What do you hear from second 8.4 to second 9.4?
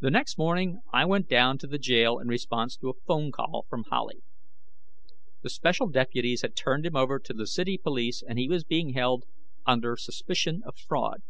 was being held